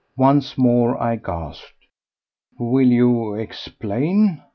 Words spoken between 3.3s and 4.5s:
explain?"